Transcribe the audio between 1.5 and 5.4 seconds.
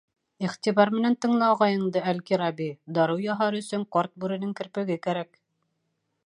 ағайыңды, Әл-Кибари, дарыу яһар өсөн ҡарт бүренең керпеге кәрәк.